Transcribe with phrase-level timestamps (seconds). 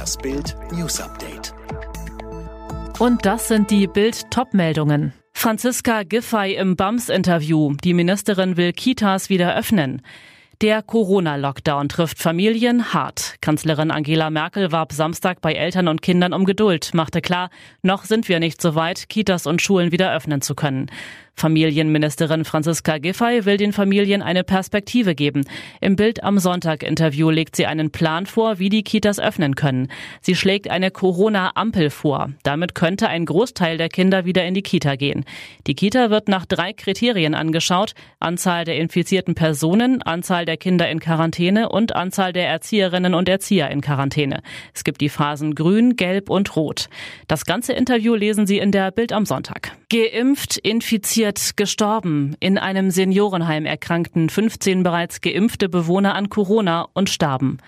[0.00, 1.52] Das Bild News Update.
[2.98, 5.12] Und das sind die Bild-Top-Meldungen.
[5.34, 7.74] Franziska Giffey im BAMS-Interview.
[7.84, 10.00] Die Ministerin will Kitas wieder öffnen.
[10.62, 13.34] Der Corona-Lockdown trifft Familien hart.
[13.42, 17.50] Kanzlerin Angela Merkel warb Samstag bei Eltern und Kindern um Geduld, machte klar,
[17.82, 20.90] noch sind wir nicht so weit, Kitas und Schulen wieder öffnen zu können.
[21.40, 25.46] Familienministerin Franziska Giffey will den Familien eine Perspektive geben.
[25.80, 29.88] Im Bild am Sonntag-Interview legt sie einen Plan vor, wie die Kitas öffnen können.
[30.20, 32.30] Sie schlägt eine Corona-Ampel vor.
[32.42, 35.24] Damit könnte ein Großteil der Kinder wieder in die Kita gehen.
[35.66, 37.94] Die Kita wird nach drei Kriterien angeschaut.
[38.18, 43.70] Anzahl der infizierten Personen, Anzahl der Kinder in Quarantäne und Anzahl der Erzieherinnen und Erzieher
[43.70, 44.42] in Quarantäne.
[44.74, 46.90] Es gibt die Phasen grün, gelb und rot.
[47.28, 49.72] Das ganze Interview lesen Sie in der Bild am Sonntag.
[49.88, 52.36] Geimpft, infiziert, gestorben.
[52.40, 57.58] In einem Seniorenheim erkrankten 15 bereits geimpfte Bewohner an Corona und starben.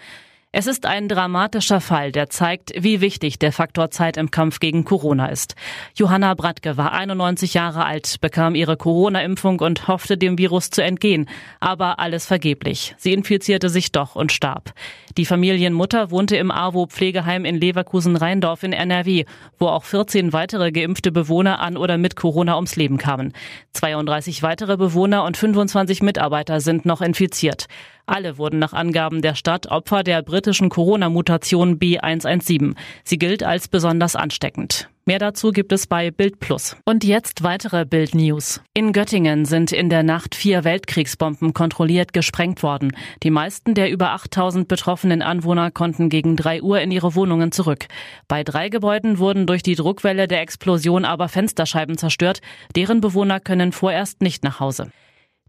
[0.55, 4.85] Es ist ein dramatischer Fall, der zeigt, wie wichtig der Faktor Zeit im Kampf gegen
[4.85, 5.55] Corona ist.
[5.95, 11.27] Johanna Bratke war 91 Jahre alt, bekam ihre Corona-Impfung und hoffte, dem Virus zu entgehen.
[11.61, 12.95] Aber alles vergeblich.
[12.99, 14.75] Sie infizierte sich doch und starb.
[15.17, 19.25] Die Familienmutter wohnte im AWO-Pflegeheim in Leverkusen-Rheindorf in NRW,
[19.59, 23.33] wo auch 14 weitere geimpfte Bewohner an oder mit Corona ums Leben kamen.
[23.73, 27.69] 32 weitere Bewohner und 25 Mitarbeiter sind noch infiziert.
[28.07, 32.75] Alle wurden nach Angaben der Stadt Opfer der britischen Corona-Mutation B117.
[33.05, 34.89] Sie gilt als besonders ansteckend.
[35.05, 36.77] Mehr dazu gibt es bei Bild Plus.
[36.85, 38.61] Und jetzt weitere Bild News.
[38.73, 42.93] In Göttingen sind in der Nacht vier Weltkriegsbomben kontrolliert gesprengt worden.
[43.25, 47.87] Die meisten der über 8000 betroffenen Anwohner konnten gegen drei Uhr in ihre Wohnungen zurück.
[48.29, 52.41] Bei drei Gebäuden wurden durch die Druckwelle der Explosion aber Fensterscheiben zerstört.
[52.77, 54.93] Deren Bewohner können vorerst nicht nach Hause.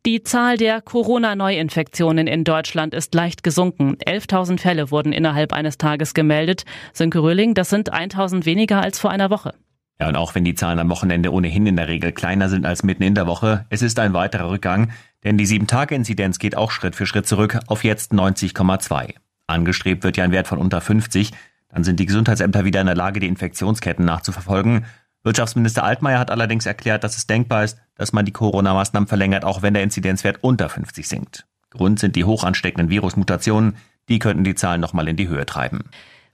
[0.05, 3.95] Die Zahl der Corona-Neuinfektionen in Deutschland ist leicht gesunken.
[4.05, 6.65] 11.000 Fälle wurden innerhalb eines Tages gemeldet.
[6.91, 9.53] Sönke Röhling, das sind 1.000 weniger als vor einer Woche.
[10.01, 12.83] Ja, und auch wenn die Zahlen am Wochenende ohnehin in der Regel kleiner sind als
[12.83, 14.91] mitten in der Woche, es ist ein weiterer Rückgang,
[15.23, 19.13] denn die 7-Tage-Inzidenz geht auch Schritt für Schritt zurück auf jetzt 90,2.
[19.47, 21.31] Angestrebt wird ja ein Wert von unter 50,
[21.69, 24.85] dann sind die Gesundheitsämter wieder in der Lage, die Infektionsketten nachzuverfolgen
[25.23, 29.61] Wirtschaftsminister Altmaier hat allerdings erklärt, dass es denkbar ist, dass man die Corona-Maßnahmen verlängert, auch
[29.61, 31.45] wenn der Inzidenzwert unter 50 sinkt.
[31.69, 33.77] Grund sind die hoch ansteckenden Virusmutationen,
[34.09, 35.85] die könnten die Zahlen nochmal in die Höhe treiben.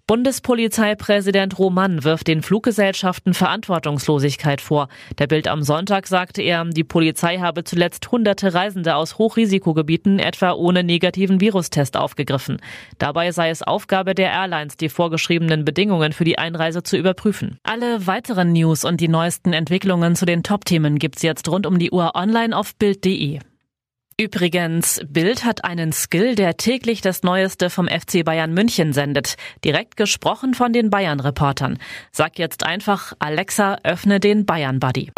[0.10, 4.88] Bundespolizeipräsident Roman wirft den Fluggesellschaften Verantwortungslosigkeit vor.
[5.20, 10.54] Der Bild am Sonntag sagte er, die Polizei habe zuletzt hunderte Reisende aus Hochrisikogebieten etwa
[10.54, 12.58] ohne negativen Virustest aufgegriffen.
[12.98, 17.60] Dabei sei es Aufgabe der Airlines, die vorgeschriebenen Bedingungen für die Einreise zu überprüfen.
[17.62, 21.92] Alle weiteren News und die neuesten Entwicklungen zu den Top-Themen gibt's jetzt rund um die
[21.92, 23.42] Uhr online auf Bild.de.
[24.20, 29.38] Übrigens, Bild hat einen Skill, der täglich das Neueste vom FC Bayern München sendet.
[29.64, 31.78] Direkt gesprochen von den Bayern-Reportern.
[32.12, 35.12] Sag jetzt einfach, Alexa, öffne den Bayern-Buddy.